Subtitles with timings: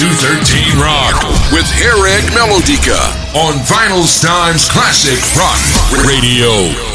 [0.00, 1.12] 213 Rock
[1.52, 5.60] with Harrag Melodica on Vinyl Times Classic Rock
[6.08, 6.89] Radio.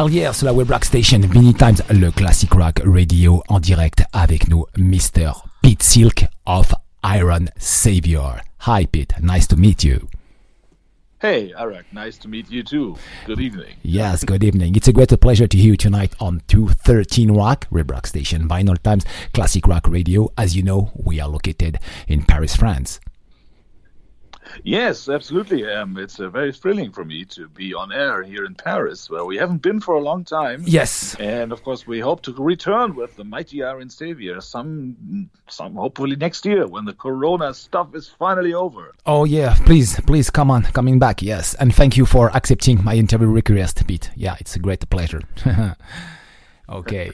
[0.00, 4.02] Hell yeah, sur la Web Rock Station, Vinyl Times, le Classic Rock Radio en direct
[4.14, 5.32] avec nous, Mr.
[5.60, 6.72] Piet Sielck of
[7.04, 8.40] Iron Savior.
[8.66, 10.08] Hi Piet, nice to meet you.
[11.20, 12.96] Hey, Eric, nice to meet you too.
[13.26, 13.76] Good evening.
[13.82, 14.74] Yes, good evening.
[14.74, 18.82] It's a great pleasure to hear you tonight on 213 Rock, Web Rock Station, Vinyl
[18.82, 20.30] Times, Classic Rock Radio.
[20.38, 23.00] As you know, we are located in Paris, France.
[24.64, 25.66] Yes, absolutely.
[25.66, 29.24] Um, it's uh, very thrilling for me to be on air here in Paris, where
[29.24, 30.62] we haven't been for a long time.
[30.66, 35.74] Yes, and of course we hope to return with the mighty Iron Savior some, some
[35.74, 38.92] hopefully next year when the Corona stuff is finally over.
[39.06, 41.22] Oh yeah, please, please come on, coming back.
[41.22, 44.10] Yes, and thank you for accepting my interview request, Piet.
[44.16, 45.22] Yeah, it's a great pleasure.
[46.68, 47.12] ok.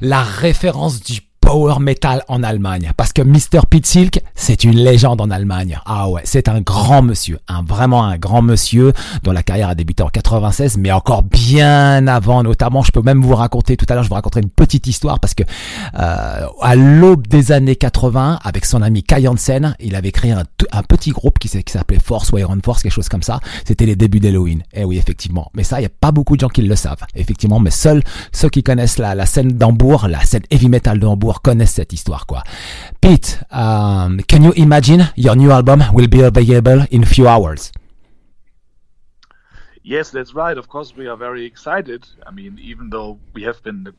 [0.00, 2.90] La référence du power metal en Allemagne.
[2.96, 3.66] Parce que Mr.
[3.70, 3.86] Pete
[4.34, 5.78] c'est une légende en Allemagne.
[5.86, 9.76] Ah ouais, c'est un grand monsieur, un vraiment un grand monsieur dont la carrière a
[9.76, 12.82] débuté en 96, mais encore bien avant, notamment.
[12.82, 15.34] Je peux même vous raconter tout à l'heure, je vous raconterai une petite histoire parce
[15.34, 15.44] que
[15.98, 20.42] euh, à l'aube des années 80, avec son ami Kai Hansen, il avait créé un,
[20.72, 23.38] un petit groupe qui, s'appelait Force ou Iron Force, quelque chose comme ça.
[23.64, 24.64] C'était les débuts d'Halloween.
[24.72, 25.52] Eh oui, effectivement.
[25.54, 27.60] Mais ça, il y a pas beaucoup de gens qui le savent, effectivement.
[27.60, 31.06] Mais seuls ceux qui connaissent la, la scène d'Hambourg, la scène heavy metal de
[31.66, 32.42] cette histoire, quoi.
[33.00, 37.72] Piet, um, can you imagine your new album will be available in a few hours?
[39.82, 40.58] Yes, that's right.
[40.58, 42.06] Of course, we are very excited.
[42.26, 43.92] I mean, even though we have been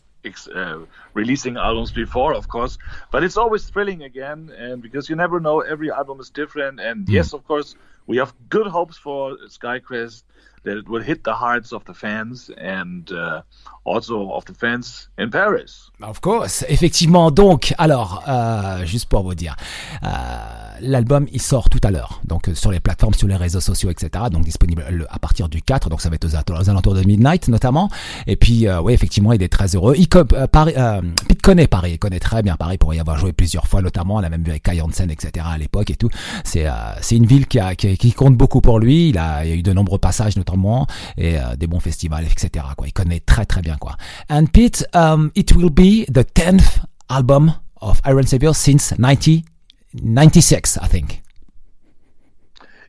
[0.54, 0.80] uh,
[1.14, 2.78] releasing albums before, of course,
[3.12, 6.82] but it's always thrilling again, and because you never know, every album is different.
[6.82, 7.10] And mm.
[7.10, 7.76] yes, of course,
[8.06, 10.24] we have good hopes for Skycrest
[10.68, 13.42] that it will hit the hearts of the fans and uh,
[13.86, 15.92] also of the fans in Paris.
[16.02, 17.32] Of course, effectivement.
[17.32, 19.56] Donc, alors, euh, juste pour vous dire,
[20.04, 20.08] euh,
[20.82, 23.90] l'album il sort tout à l'heure, donc euh, sur les plateformes, sur les réseaux sociaux,
[23.90, 24.26] etc.
[24.32, 27.90] Donc disponible à partir du 4, donc ça va être aux, alentours de Midnight notamment.
[28.26, 29.96] Et puis, euh, oui, effectivement, il est très heureux.
[29.98, 33.18] Il euh, Paris, euh, Pete connaît Paris, il connaît très bien Paris pour y avoir
[33.18, 34.16] joué plusieurs fois, notamment.
[34.16, 35.46] On a même vu avec Kai Hansen, etc.
[35.50, 36.10] à l'époque et tout.
[36.44, 36.68] C'est
[37.12, 39.10] une ville qui, a, qui, qui, compte beaucoup pour lui.
[39.10, 40.57] Il a, il a eu de nombreux passages notamment
[41.18, 42.66] et des bons festivals, etc.
[42.76, 42.88] Quoi.
[42.88, 43.96] Il connaît très très bien quoi.
[44.30, 46.80] And Pete, um, it will be the 10th
[47.10, 51.22] album of Iron Savior since 1996, I think.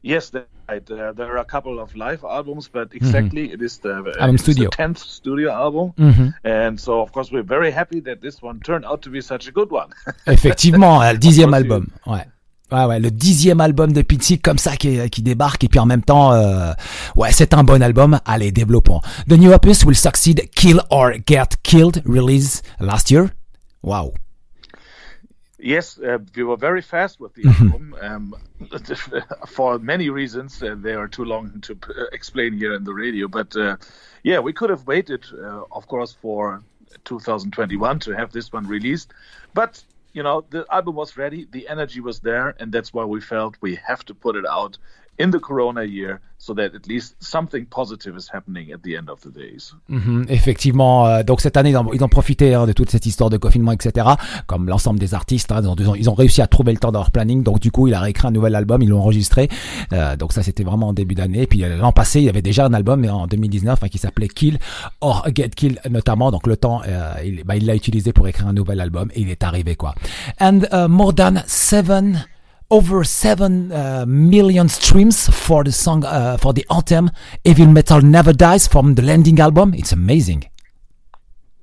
[0.02, 0.32] Yes,
[0.68, 0.90] right.
[0.90, 2.96] Uh, there are a couple of live albums, but mm-hmm.
[2.96, 3.54] exactly mm -hmm.
[3.54, 4.70] it is the, uh, album studio.
[4.70, 5.92] the 10th studio album.
[5.96, 6.32] Mm -hmm.
[6.44, 9.48] And so, of course, we're very happy that this one turned out to be such
[9.48, 9.88] a good one.
[10.26, 11.86] Effectivement, le dixième album.
[12.06, 12.26] Ouais.
[12.70, 15.86] Ouais, ouais, le dixième album de Pete comme ça qui, qui, débarque et puis en
[15.86, 16.72] même temps, euh,
[17.16, 18.20] ouais, c'est un bon album.
[18.26, 19.00] Allez, développons.
[19.26, 23.30] The new opus will succeed Kill or Get Killed, release last year.
[23.82, 24.12] Wow.
[25.58, 27.72] Yes, uh, we were very fast with the mm-hmm.
[27.72, 28.34] album um,
[29.48, 30.62] for many reasons.
[30.62, 33.76] Uh, they are too long to uh, explain here in the radio, but uh,
[34.22, 36.62] yeah, we could have waited, uh, of course, for
[37.06, 39.12] 2021 to have this one released.
[39.52, 39.82] But
[40.18, 43.56] you know, the album was ready, the energy was there, and that's why we felt
[43.60, 44.76] we have to put it out
[45.18, 49.10] in the Corona year so that at least something positive is happening at the end
[49.10, 49.74] of the days.
[49.90, 53.06] Mm-hmm, effectivement, euh, donc cette année, ils ont, ils ont profité hein, de toute cette
[53.06, 54.06] histoire de confinement, etc.
[54.46, 57.00] Comme l'ensemble des artistes, hein, ils, ont, ils, ont, réussi à trouver le temps dans
[57.00, 57.42] leur planning.
[57.42, 59.48] Donc du coup, il a réécrit un nouvel album, ils l'ont enregistré.
[59.92, 61.46] Euh, donc ça, c'était vraiment en début d'année.
[61.46, 64.28] Puis euh, l'an passé, il y avait déjà un album en 2019 hein, qui s'appelait
[64.28, 64.58] Kill
[65.00, 66.30] or Get Kill notamment.
[66.30, 69.30] Donc le temps, euh, il bah, l'a utilisé pour écrire un nouvel album et il
[69.30, 69.94] est arrivé quoi.
[70.40, 72.24] And uh, more than seven
[72.70, 77.10] over 7 uh, million streams for the song uh, for the anthem
[77.44, 79.72] Heavy Metal Never Dies from the Landing album.
[79.74, 80.44] It's amazing.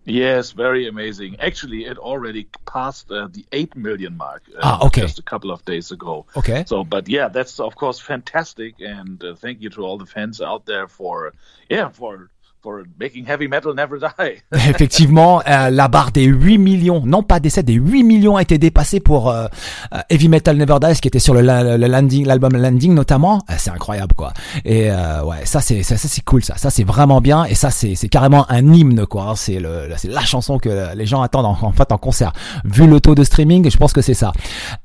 [0.06, 1.40] Yes, very amazing.
[1.40, 5.02] Actually, it already passed uh, the 8 million mark uh, ah, okay.
[5.02, 6.26] just a couple of days ago.
[6.36, 6.64] Okay.
[6.68, 10.42] So, but yeah, that's of course fantastic and uh, thank you to all the fans
[10.42, 11.34] out there for
[11.70, 12.30] yeah, for
[12.66, 14.42] for making heavy metal never die.
[14.70, 18.42] Effectivement, euh, la barre des 8 millions, non pas des 7, des 8 millions a
[18.42, 19.46] été dépassée pour euh,
[19.94, 23.44] euh, Heavy Metal Never Dies qui était sur le, le landing, l'album Landing notamment.
[23.52, 24.34] Euh, c'est incroyable quoi.
[24.66, 26.58] Et euh, ouais, ça c'est ça, ça, c'est cool ça.
[26.58, 29.30] Ça c'est vraiment bien et ça c'est c'est carrément un hymne quoi.
[29.30, 29.36] hein.
[29.36, 32.34] C'est le c'est la chanson que les gens attendent en, en fait en concert.
[32.64, 34.34] Vu le taux de streaming, je pense que c'est ça.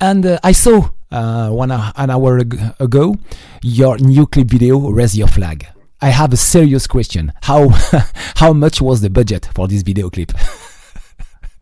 [0.03, 3.17] And uh, I saw uh, one hou- an hour ag- ago
[3.65, 5.65] your new clip video Raise Your Flag.
[6.02, 7.32] I have a serious question.
[7.43, 7.69] How
[8.37, 10.32] how much was the budget for this video clip?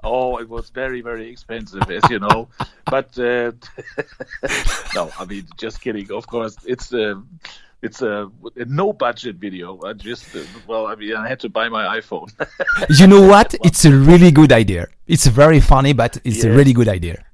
[0.04, 2.48] Oh, it was very, very expensive, as you know.
[2.86, 3.50] but uh,
[4.94, 6.10] no, I mean, just kidding.
[6.12, 7.20] Of course, it's a,
[7.82, 9.80] it's a, a no budget video.
[9.84, 12.30] I just, uh, well, I mean, I had to buy my iPhone.
[12.98, 13.56] you know what?
[13.64, 14.86] It's a really good idea.
[15.08, 17.24] It's very funny, but it's a really good idea.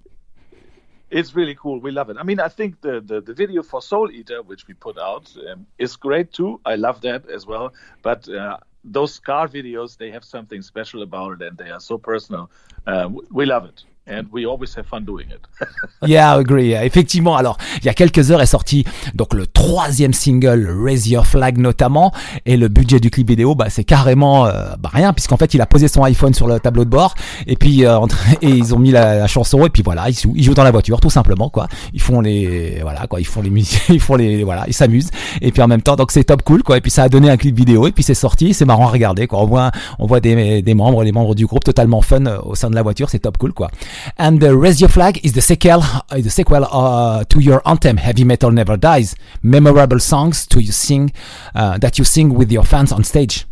[1.15, 1.79] It's really cool.
[1.81, 2.17] We love it.
[2.19, 5.33] I mean, I think the, the, the video for Soul Eater, which we put out,
[5.49, 6.61] um, is great too.
[6.67, 7.73] I love that as well.
[8.03, 11.99] But uh, those Scar videos, they have something special about it and they are so
[11.99, 12.51] personal.
[12.85, 13.85] Uh, we love it.
[14.07, 15.41] And we always have fun doing it.
[16.07, 16.75] Yeah, I agree.
[16.75, 18.85] Effectivement, alors, il y a quelques heures est sorti
[19.15, 22.13] donc le troisième single, Raise Your Flag notamment,
[22.45, 25.61] et le budget du clip vidéo, bah, c'est carrément euh, bah, rien, puisqu'en fait, il
[25.63, 27.15] a posé son iPhone sur le tableau de bord,
[27.47, 27.99] et puis euh,
[28.43, 31.01] et ils ont mis la, chanson, et puis voilà, ils, ils jouent dans la voiture,
[31.01, 31.69] tout simplement, quoi.
[31.95, 35.11] Ils font les, voilà, quoi, ils font les musiques, ils font les, voilà, ils s'amusent,
[35.41, 36.77] et puis en même temps, donc c'est top cool, quoi.
[36.77, 38.91] Et puis ça a donné un clip vidéo, et puis c'est sorti, c'est marrant à
[38.91, 39.41] regarder, quoi.
[39.41, 42.55] On voit, on voit des, des membres, les membres du groupe totalement fun euh, au
[42.55, 43.71] sein de la voiture, c'est top cool, quoi.
[44.17, 47.97] And the Raise Your Flag is the sequel, uh, the sequel uh, to your anthem,
[47.97, 49.15] Heavy Metal Never Dies.
[49.43, 51.13] Memorable songs to you sing,
[51.55, 53.47] uh, that you sing with your fans on stage.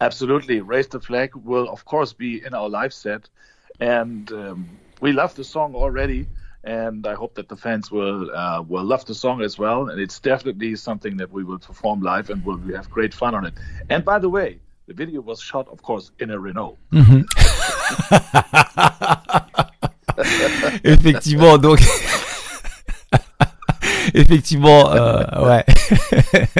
[0.00, 0.60] Absolutely.
[0.60, 3.28] Raise the Flag will, of course, be in our live set.
[3.80, 4.68] And um,
[5.00, 6.26] we love the song already.
[6.64, 9.88] And I hope that the fans will uh, will love the song as well.
[9.88, 13.46] And it's definitely something that we will perform live and we'll have great fun on
[13.46, 13.54] it.
[13.88, 16.76] And by the way, the video was shot, of course, in a Renault.
[20.84, 21.80] Effectivement, donc.
[24.14, 25.64] Effectivement, euh, ouais.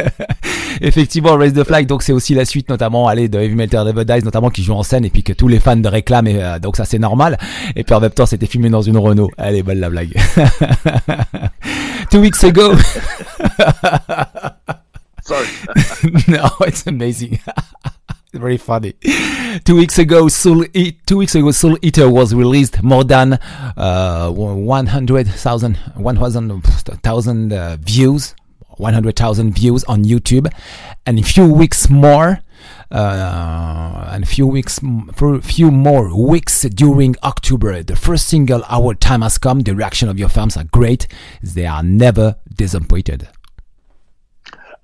[0.80, 4.24] Effectivement, Raise the Flag, donc c'est aussi la suite, notamment, allez, de Heavy Metal Dies,
[4.24, 6.58] notamment qui joue en scène, et puis que tous les fans de réclament, et euh,
[6.58, 7.38] donc ça c'est normal.
[7.74, 9.30] Et puis en même temps, c'était filmé dans une Renault.
[9.38, 10.14] Est belle la blague.
[12.10, 12.74] Two weeks ago.
[15.22, 15.46] Sorry.
[16.28, 17.38] no, it's amazing.
[18.36, 18.94] Very funny.
[19.64, 20.64] Two weeks ago, Soul
[21.06, 22.82] two weeks ago, Soul Eater was released.
[22.82, 23.34] More than
[23.76, 28.34] uh, 100,000 100,000 uh, views,
[28.76, 30.52] 100,000 views on YouTube,
[31.06, 32.40] and a few weeks more.
[32.90, 34.78] Uh, and a few weeks,
[35.42, 39.60] few more weeks during October, the first single, Our Time Has Come.
[39.60, 41.08] The reaction of your fans are great.
[41.42, 43.28] They are never disappointed.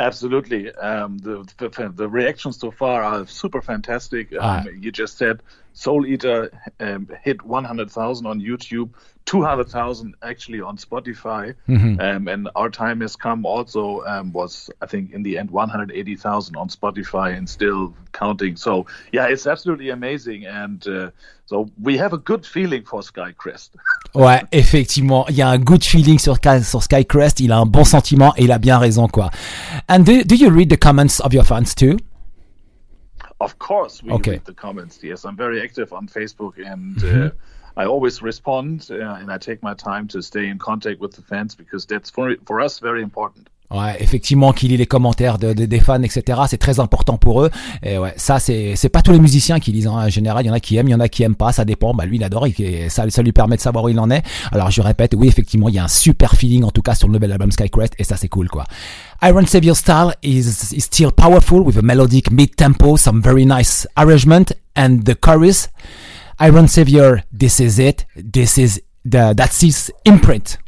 [0.02, 0.72] Absolutely.
[0.72, 4.32] Um, the, the the reactions so far are super fantastic.
[4.32, 4.64] Um, Ah.
[4.64, 5.42] You just said
[5.74, 6.50] Soul Eater
[6.80, 8.90] um, hit 100,000 on YouTube,
[9.26, 15.12] 200,000 actually on Spotify, um, and Our Time Has Come also um, was, I think,
[15.12, 18.56] in the end 180,000 on Spotify and still counting.
[18.56, 21.10] So yeah, it's absolutely amazing, and uh,
[21.46, 23.70] so we have a good feeling for Skycrest.
[24.14, 27.82] Ouais, effectivement, il y a un good feeling sur, sur Skycrest, il a un bon
[27.84, 29.30] sentiment et il a bien raison quoi.
[29.88, 31.96] And do, do you read the comments of your fans too?
[33.40, 34.32] Of course, we Okay.
[34.32, 34.98] read the comments.
[35.02, 37.30] Yes, I'm very active on Facebook, and uh,
[37.76, 41.22] I always respond, uh, and I take my time to stay in contact with the
[41.22, 43.48] fans because that's for for us very important.
[43.72, 46.42] Ouais, effectivement, qu'il lit les commentaires de, de- des fans, etc.
[46.46, 47.50] C'est très important pour eux.
[47.82, 49.92] Et ouais, ça c'est c'est pas tous les musiciens qui lisent hein.
[49.92, 50.44] en général.
[50.44, 51.52] Il y en a qui aiment, il y en a qui aiment pas.
[51.52, 51.94] Ça dépend.
[51.94, 54.22] Bah lui, il adore et ça, lui permet de savoir où il en est.
[54.50, 57.08] Alors je répète, oui, effectivement, il y a un super feeling en tout cas sur
[57.08, 58.64] le nouvel album Skycrest et ça c'est cool quoi.
[59.22, 63.88] Iron Savior style is is still powerful with a melodic mid tempo, some very nice
[63.96, 65.70] arrangement, and the chorus.
[66.42, 68.04] Iron Savior, this is it.
[68.16, 70.58] This is the that's his imprint.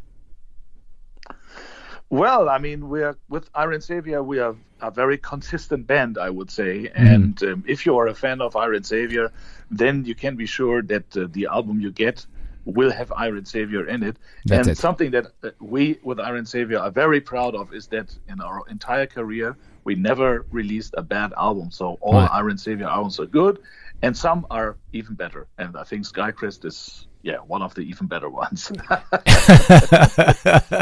[2.11, 4.23] Well, I mean, we are with Iron Savior.
[4.23, 6.93] We are a very consistent band, I would say.
[6.95, 9.33] And um, if you are a fan of Iron Savior,
[9.69, 12.25] then you can be sure that uh, the album you get
[12.65, 14.17] will have Iron Savior in it.
[14.45, 14.79] That's and it.
[14.79, 18.63] something that uh, we with Iron Savior are very proud of is that in our
[18.69, 21.73] entire career we never released a bad album.
[21.73, 22.31] So all Right.
[22.33, 23.59] Iron Savior albums are good.
[24.03, 25.47] And some are even better.
[25.59, 28.71] And I think Skycrest is yeah, one of the even better ones.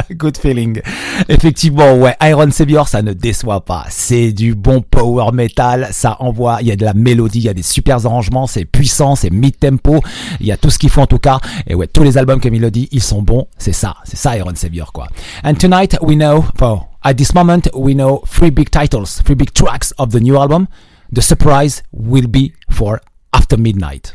[0.16, 0.82] Good feeling.
[1.28, 3.86] Effectivement, ouais, Iron Savior, ça ne déçoit pas.
[3.90, 7.48] C'est du bon power metal, ça envoie, il y a de la mélodie, il y
[7.48, 10.00] a des super arrangements, c'est puissant, c'est mid-tempo,
[10.40, 11.38] il y a tout ce qu'il faut en tout cas.
[11.68, 13.46] Et ouais, tous les albums comme il le dit, ils sont bons.
[13.56, 15.06] C'est ça, c'est ça Iron Savior, quoi.
[15.44, 19.52] And tonight, we know, well, at this moment, we know three big titles, three big
[19.52, 20.66] tracks of the new album.
[21.12, 23.02] The surprise will be for
[23.34, 24.14] After Midnight.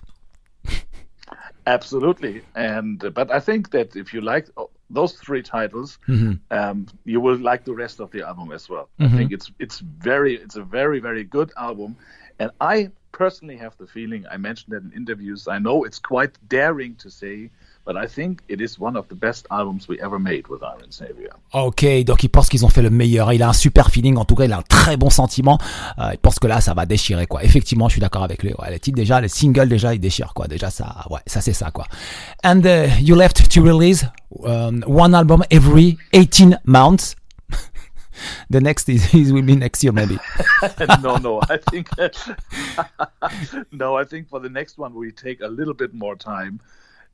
[1.67, 4.47] Absolutely, and but I think that if you like
[4.89, 6.33] those three titles, mm-hmm.
[6.49, 8.89] um, you will like the rest of the album as well.
[8.99, 9.13] Mm-hmm.
[9.13, 11.95] I think it's it's very it's a very very good album,
[12.39, 15.47] and I personally have the feeling I mentioned that in interviews.
[15.47, 17.51] I know it's quite daring to say
[17.87, 20.91] But I think it is one of the best albums we ever made with Iron
[20.91, 21.29] Savior.
[21.53, 23.31] Ok, donc il pense qu'ils ont fait le meilleur.
[23.31, 25.57] Il a un super feeling, en tout cas, il a un très bon sentiment.
[25.97, 27.45] Euh, il pense que là, ça va déchirer, quoi.
[27.45, 28.53] Effectivement, je suis d'accord avec lui.
[28.59, 30.47] Ouais, les titres déjà, les singles déjà, ils déchirent, quoi.
[30.47, 31.85] Déjà, ça, ouais, ça c'est ça, quoi.
[32.43, 34.05] And uh, you left to release
[34.43, 37.15] um, one album every 18 months.
[38.49, 40.17] the next is, is will be next year maybe
[41.03, 41.87] no no i think
[43.71, 46.59] no i think for the next one we take a little bit more time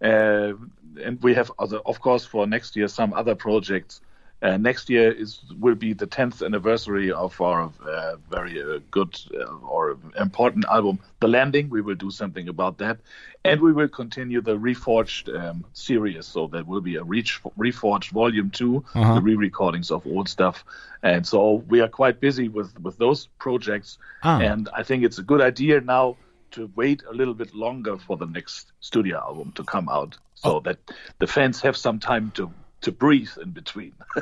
[0.03, 4.01] and we have other, of course, for next year some other projects.
[4.41, 9.17] Uh, next year is will be the 10th anniversary of our uh, very uh, good
[9.33, 11.69] uh, or important album, The Landing.
[11.69, 12.97] We will do something about that,
[13.45, 16.25] and we will continue the Reforged um, series.
[16.25, 19.15] So there will be a Reach, Reforged Volume 2 uh-huh.
[19.15, 20.65] the re-recordings of old stuff,
[21.01, 23.97] and so we are quite busy with with those projects.
[24.23, 24.41] Ah.
[24.41, 26.17] And I think it's a good idea now
[26.53, 30.57] to wait a little bit longer for the next studio album to come out, so
[30.57, 30.59] oh.
[30.61, 30.77] that
[31.19, 32.51] the fans have some time to
[32.83, 33.91] to breathe in between.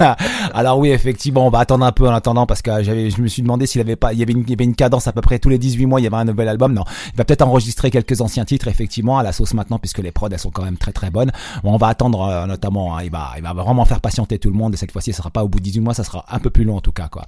[0.54, 3.28] Alors oui, effectivement, on va attendre un peu en attendant parce que j'avais, je me
[3.28, 5.12] suis demandé s'il avait pas, il y avait une, il y avait une cadence à
[5.12, 6.72] peu près tous les 18 mois, il y avait un nouvel album.
[6.72, 10.12] Non, il va peut-être enregistrer quelques anciens titres effectivement à la sauce maintenant puisque les
[10.12, 11.30] prods elles sont quand même très très bonnes.
[11.62, 14.56] on va attendre euh, notamment, hein, il va, il va vraiment faire patienter tout le
[14.56, 16.38] monde et cette fois-ci, ce sera pas au bout de 18 mois, ça sera un
[16.38, 17.26] peu plus long en tout cas quoi.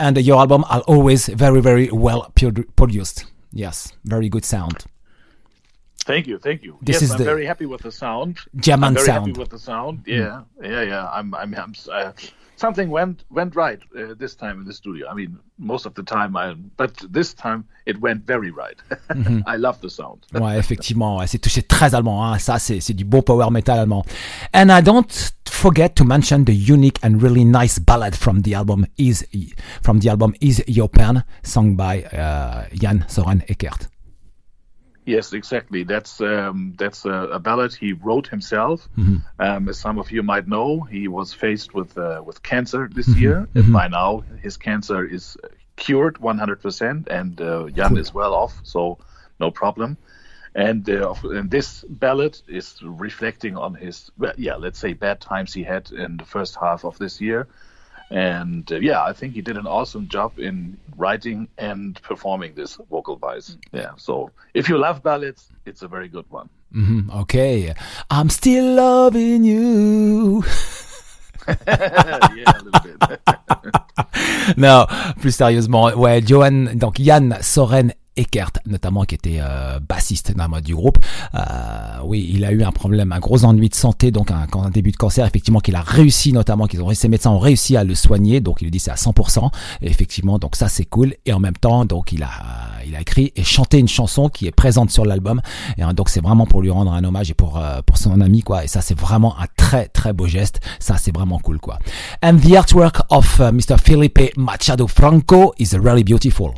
[0.00, 2.22] And your album are always very very well
[2.76, 3.33] produced.
[3.54, 4.84] Yes, very good sound.
[6.04, 6.76] Thank you, thank you.
[6.82, 8.38] This yes, is I'm the very happy with the sound.
[8.56, 9.28] German I'm very sound.
[9.28, 10.02] happy with the sound.
[10.06, 11.08] Yeah, yeah, yeah.
[11.08, 12.12] I'm, I'm, I'm uh,
[12.56, 15.08] something went went right uh, this time in the studio.
[15.08, 18.76] I mean, most of the time, I, but this time it went very right.
[19.10, 19.40] mm-hmm.
[19.46, 20.26] I love the sound.
[20.34, 22.24] ouais, effectivement, ouais, c'est touché très allemand.
[22.24, 22.38] Hein.
[22.38, 24.04] Ça, c'est du bon power metal allemand.
[24.52, 28.86] And I don't forget to mention the unique and really nice ballad from the album
[28.98, 29.24] is
[29.82, 33.88] from the album Ease Your Pain, sung by uh, Jan Soren Eckert.
[35.06, 35.84] Yes, exactly.
[35.84, 38.88] That's um, that's a, a, ballad he wrote himself.
[38.96, 39.16] Mm-hmm.
[39.38, 43.08] Um, as some of you might know, he was faced with uh, with cancer this
[43.08, 43.20] mm-hmm.
[43.20, 43.72] year, and mm-hmm.
[43.72, 45.36] by now his cancer is
[45.76, 47.98] cured 100%, and uh, Jan cool.
[47.98, 48.98] is well off, so
[49.40, 49.96] no problem.
[50.54, 55.52] And, uh, and this ballad is reflecting on his, well, yeah, let's say bad times
[55.52, 57.48] he had in the first half of this year.
[58.10, 62.78] And uh, yeah, I think he did an awesome job in writing and performing this
[62.90, 63.56] vocal wise.
[63.72, 66.48] Yeah, so if you love ballads, it's a very good one.
[66.74, 67.74] Mm-hmm, okay,
[68.10, 70.44] I'm still loving you.
[71.66, 73.20] yeah, a little bit.
[74.56, 74.86] non,
[75.20, 80.74] plus sérieusement, ouais, Johan, donc Yann Soren Eckert, notamment qui était euh, bassiste dans du
[80.74, 80.98] groupe.
[81.34, 81.40] Euh,
[82.04, 84.92] oui, il a eu un problème, un gros ennui de santé, donc un, un début
[84.92, 87.94] de cancer, effectivement, qu'il a réussi, notamment, qu'ils ont ses médecins ont réussi à le
[87.94, 89.50] soigner, donc il dit c'est à 100%.
[89.82, 91.14] Et effectivement, donc ça c'est cool.
[91.26, 92.30] Et en même temps, donc il a,
[92.86, 95.40] il a écrit et chanté une chanson qui est présente sur l'album.
[95.78, 98.42] Et donc c'est vraiment pour lui rendre un hommage et pour euh, pour son ami
[98.42, 98.64] quoi.
[98.64, 100.60] Et ça c'est vraiment un très très beau geste.
[100.78, 101.78] Ça c'est vraiment cool quoi.
[102.22, 103.78] And the artwork of uh, Mr.
[103.78, 106.52] Felipe Machado Franco is really beautiful.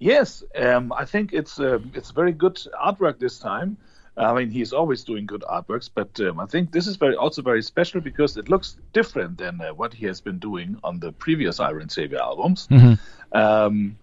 [0.00, 3.76] Yes, um, I think it's uh, it's very good artwork this time.
[4.16, 7.42] I mean, he's always doing good artworks, but um, I think this is very also
[7.42, 11.12] very special because it looks different than uh, what he has been doing on the
[11.12, 12.66] previous Iron Savior albums.
[12.68, 13.36] Mm-hmm.
[13.36, 13.98] Um,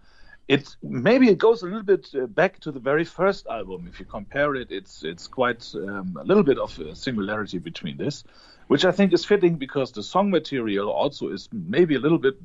[0.47, 3.87] it maybe it goes a little bit uh, back to the very first album.
[3.91, 7.97] If you compare it, it's it's quite um, a little bit of a similarity between
[7.97, 8.23] this,
[8.67, 12.37] which I think is fitting because the song material also is maybe a little bit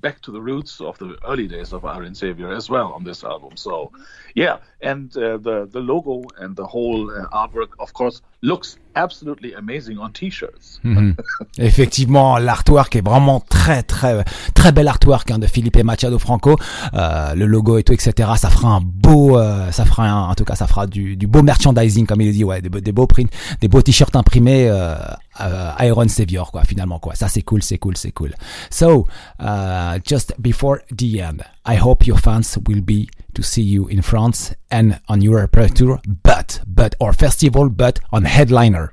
[0.00, 3.24] back to the roots of the early days of Iron Savior as well on this
[3.24, 3.56] album.
[3.56, 3.90] So,
[4.34, 9.54] yeah, and uh, the the logo and the whole uh, artwork, of course, looks absolutely
[9.54, 10.80] amazing on t-shirts.
[10.84, 11.14] Mhm.
[11.58, 16.56] Effectivement, l'artwork est vraiment très très très bel artwork hein, de Philippe Machado Franco.
[16.94, 18.30] Euh, le logo et tout, etc.
[18.36, 21.26] Ça fera un beau, euh, ça fera un, en tout cas, ça fera du, du
[21.26, 23.30] beau merchandising comme il dit, ouais, des, des beaux prints,
[23.60, 24.68] des beaux t-shirts imprimés.
[24.68, 24.96] Euh,
[25.40, 28.34] uh, Iron Savior quoi finalement quoi ça c'est cool c'est cool c'est cool
[28.70, 29.06] so
[29.40, 34.02] uh, just before the end I hope your fans will be to see you in
[34.02, 38.92] France and on Europe tour, but but or festival, but on headliner.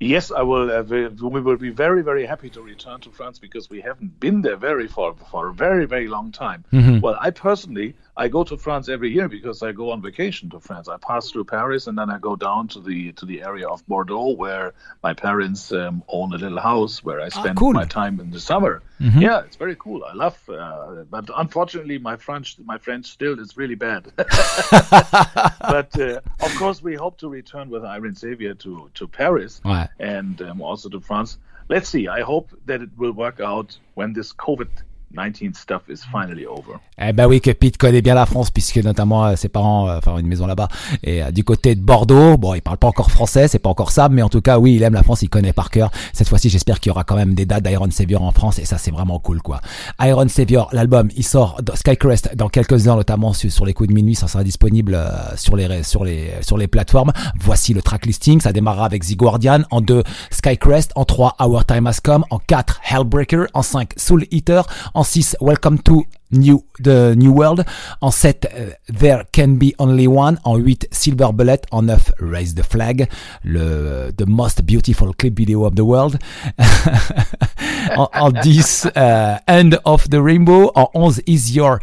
[0.00, 0.70] Yes, I will.
[0.70, 4.42] Uh, we will be very, very happy to return to France because we haven't been
[4.42, 6.64] there very far for a very, very long time.
[6.72, 7.00] Mm-hmm.
[7.00, 10.60] Well, I personally I go to France every year because I go on vacation to
[10.60, 10.88] France.
[10.88, 13.86] I pass through Paris and then I go down to the to the area of
[13.88, 17.72] Bordeaux where my parents um, own a little house where I ah, spend cool.
[17.72, 18.82] my time in the summer.
[19.00, 19.20] Mm-hmm.
[19.20, 20.04] Yeah, it's very cool.
[20.04, 24.12] I love, uh, but unfortunately my French my French still is really bad.
[24.16, 29.88] but uh, of course we hope to return with Iron Savior to to Paris ouais.
[29.98, 31.38] and um, also to France.
[31.68, 32.08] Let's see.
[32.08, 34.68] I hope that it will work out when this COVID
[35.14, 36.78] 19 stuff is finally over.
[36.98, 39.98] Eh ben oui, que Pete connaît bien la France puisque notamment euh, ses parents, euh,
[39.98, 40.68] enfin une maison là-bas,
[41.02, 42.36] et euh, du côté de Bordeaux.
[42.36, 44.74] Bon, il parle pas encore français, c'est pas encore ça, mais en tout cas, oui,
[44.74, 45.90] il aime la France, il connaît par cœur.
[46.12, 48.64] Cette fois-ci, j'espère qu'il y aura quand même des dates d'Iron Savior en France et
[48.64, 49.60] ça, c'est vraiment cool, quoi.
[50.00, 54.14] Iron Savior, l'album, il sort Skycrest dans quelques heures, notamment sur, les coups de minuit,
[54.14, 54.98] ça sera disponible
[55.36, 57.12] sur les sur les sur les plateformes.
[57.38, 61.64] Voici le track listing, ça démarrera avec The Guardian, en 2 Skycrest, en 3 Our
[61.64, 66.64] Time Has Come, en 4 Hellbreaker, en 5 Soul Eater, en 6 Welcome to New
[66.82, 67.64] the New World,
[68.00, 72.54] en 7 uh, There Can Be Only One, en 8 Silver Bullet, en 9 Raise
[72.54, 73.08] the Flag,
[73.44, 76.18] le the most beautiful clip video of the world,
[76.58, 81.80] en, en, 10 uh, End of the Rainbow, en 11 Ease Your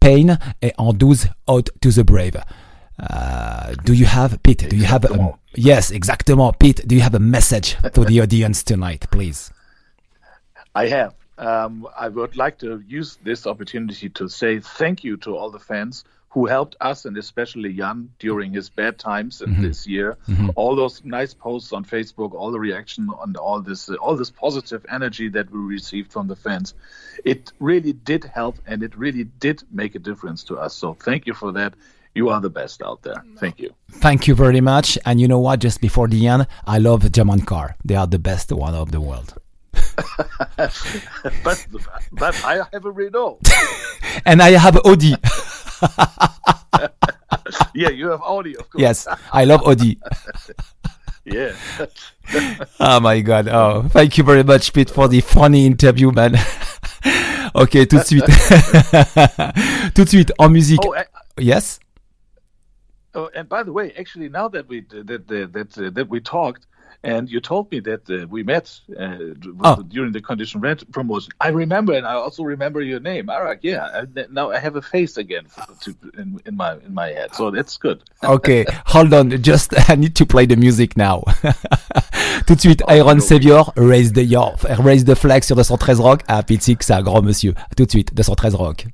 [0.00, 2.42] Pain et en 12 Ode to the Brave.
[2.98, 4.68] Uh, do you have Piet?
[4.68, 6.86] Do you have a, yes, exactement, Piet?
[6.86, 9.50] Do you have a message to the audience tonight, please?
[10.74, 11.14] I have.
[11.38, 15.58] Um, I would like to use this opportunity to say thank you to all the
[15.58, 19.62] fans who helped us and especially Jan during his bad times mm-hmm.
[19.62, 20.18] this year.
[20.28, 20.50] Mm-hmm.
[20.56, 24.30] All those nice posts on Facebook, all the reaction and all this, uh, all this
[24.30, 26.74] positive energy that we received from the fans,
[27.24, 30.74] it really did help and it really did make a difference to us.
[30.74, 31.74] So thank you for that.
[32.16, 33.24] You are the best out there.
[33.38, 33.70] Thank you.
[33.90, 34.98] Thank you very much.
[35.06, 35.60] And you know what?
[35.60, 37.76] Just before the end, I love German car.
[37.84, 39.34] They are the best one of the world.
[41.44, 41.66] but
[42.12, 43.40] but I have a Renault.
[44.26, 45.14] and I have Audi.
[47.74, 48.80] yeah, you have Audi, of course.
[48.80, 49.98] Yes, I love Audi.
[51.24, 51.52] yeah.
[52.80, 53.48] oh my god.
[53.48, 56.34] Oh, thank you very much, Piet, for the funny interview, man.
[57.54, 58.24] ok, tout de suite.
[59.94, 60.84] tout de suite, en musique.
[60.84, 61.04] Oh, I,
[61.38, 61.78] yes.
[63.14, 66.66] Oh, and by the way, actually, now that we that that that, that we talked,
[67.04, 69.18] and you told me that uh, we met uh,
[69.62, 69.82] oh.
[69.82, 71.32] during the Condition Red promotion.
[71.40, 73.58] I remember, and I also remember your name, Harrag.
[73.62, 75.46] Yeah, now I have a face again
[75.82, 78.02] to, in, in, my in my head, so that's good.
[78.24, 79.30] okay, hold on.
[79.42, 81.22] Just I need to play the music now.
[82.46, 86.22] Tout de suite, oh, Iron Savior, raise the your, raise the flag sur 213 Rock.
[86.28, 87.54] Ah, Piet Sielck, c'est un grand monsieur.
[87.76, 88.86] Tout de suite, 213 Rock.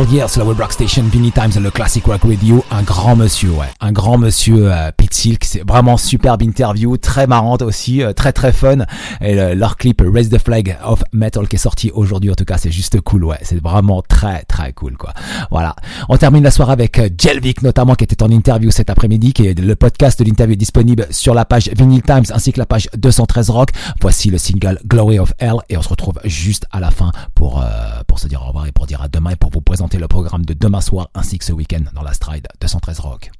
[0.00, 2.64] Hell c'est la Web Rock Station, Vinny Times, le Classic Rock Radio.
[2.70, 3.66] Un grand monsieur, ouais.
[3.80, 5.44] Un grand monsieur, euh, Pete Silk.
[5.44, 8.78] C'est vraiment superbe interview, très marrante aussi, euh, très très fun.
[9.20, 12.56] Et leur clip Raise the Flag of Metal qui est sorti aujourd'hui, en tout cas,
[12.56, 13.36] c'est juste cool, ouais.
[13.42, 15.12] C'est vraiment très très cool, quoi.
[15.50, 15.76] Voilà.
[16.08, 19.48] On termine la soirée avec euh, Jelvik, notamment, qui était en interview cet après-midi, qui
[19.48, 22.88] est le podcast de l'interview disponible sur la page Vinyl Times ainsi que la page
[22.96, 23.70] 213 Rock.
[24.00, 27.60] Voici le single Glory of Hell et on se retrouve juste à la fin pour,
[27.60, 27.66] euh,
[28.06, 29.60] pour se dire au revoir et pour dire à demain et pour vous
[29.98, 33.30] le programme de demain soir ainsi que ce week-end dans la Stride 213 Rock.